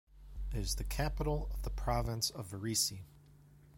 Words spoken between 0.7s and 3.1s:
the capital of the Province of Varese.